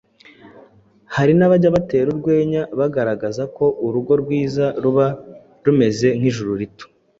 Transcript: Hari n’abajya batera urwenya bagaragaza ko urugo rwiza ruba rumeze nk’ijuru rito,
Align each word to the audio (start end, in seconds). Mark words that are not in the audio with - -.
Hari 1.15 1.33
n’abajya 1.35 1.69
batera 1.75 2.07
urwenya 2.13 2.61
bagaragaza 2.79 3.43
ko 3.55 3.65
urugo 3.85 4.13
rwiza 4.21 4.65
ruba 4.83 5.05
rumeze 5.65 6.07
nk’ijuru 6.17 6.51
rito, 6.61 6.85